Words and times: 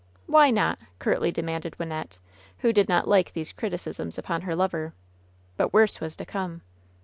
"Why 0.25 0.49
not 0.49 0.79
V^ 0.79 0.85
curtly 0.97 1.31
demanded 1.31 1.75
Wynnette, 1.79 2.17
who 2.57 2.73
did 2.73 2.89
not 2.89 3.07
like 3.07 3.33
these 3.33 3.51
criticisms 3.51 4.17
upon 4.17 4.41
her 4.41 4.55
lover. 4.55 4.95
But 5.57 5.73
worse 5.75 6.01
was 6.01 6.15
to 6.15 6.25
come. 6.25 6.63